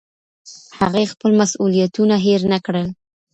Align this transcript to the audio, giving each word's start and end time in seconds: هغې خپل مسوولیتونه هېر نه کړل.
هغې 0.79 1.03
خپل 1.13 1.31
مسوولیتونه 1.39 2.15
هېر 2.25 2.41
نه 2.53 2.59
کړل. 2.65 2.87